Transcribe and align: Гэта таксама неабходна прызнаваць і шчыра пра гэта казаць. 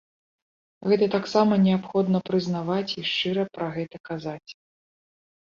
Гэта 0.91 1.05
таксама 1.15 1.53
неабходна 1.67 2.21
прызнаваць 2.29 2.95
і 3.03 3.05
шчыра 3.11 3.47
пра 3.59 3.67
гэта 3.77 3.97
казаць. 4.11 4.51